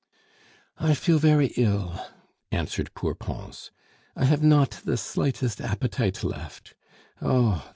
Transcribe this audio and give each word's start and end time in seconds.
"I 0.79 0.95
feel 0.95 1.19
very 1.19 1.49
ill," 1.57 1.93
answered 2.51 2.91
poor 2.95 3.13
Pons. 3.13 3.69
"I 4.15 4.25
have 4.25 4.41
not 4.41 4.81
the 4.83 4.97
slightest 4.97 5.61
appetite 5.61 6.23
left. 6.23 6.73